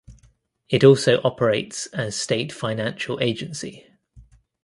[0.67, 3.85] It also operates as State Financial Agency.